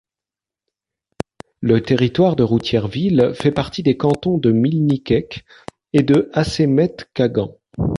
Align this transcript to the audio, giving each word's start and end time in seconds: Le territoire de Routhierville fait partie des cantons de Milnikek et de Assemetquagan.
Le 1.59 1.83
territoire 1.83 2.35
de 2.35 2.41
Routhierville 2.41 3.33
fait 3.35 3.51
partie 3.51 3.83
des 3.83 3.97
cantons 3.97 4.39
de 4.39 4.51
Milnikek 4.51 5.45
et 5.93 6.01
de 6.01 6.31
Assemetquagan. 6.33 7.55